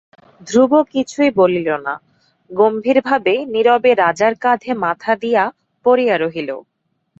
ধ্রুব 0.47 0.71
কিছুই 0.93 1.29
বলিল 1.39 1.69
না, 1.85 1.93
গম্ভীর 2.49 2.97
ভাবে 3.07 3.33
নীরবে 3.53 3.91
রাজার 3.95 4.33
কাঁধে 4.43 4.71
মাথা 4.83 5.11
দিয়া 5.23 5.43
পড়িয়া 5.85 6.15
রহিল। 6.17 6.49